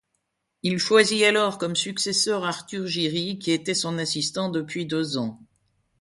[0.63, 5.39] Il choisit alors comme successeur Arthur Giry, qui était son assistant depuis deux ans.